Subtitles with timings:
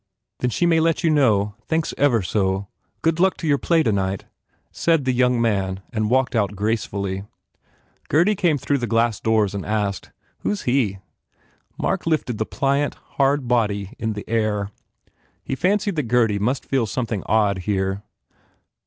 [0.39, 1.53] "Then she may let you know?
[1.67, 2.67] Thanks ever so.
[3.03, 4.25] Good luck to your play tonight,"
[4.71, 7.25] said the young man and walked out gracefully.
[8.09, 10.09] Gurdy came through the glass doors and asked,
[10.39, 10.97] "Who s he?"
[11.77, 14.71] Mark lifted the pliant, hard body in the air.
[15.43, 18.01] He fancied that Gurdy must feel something odd, here.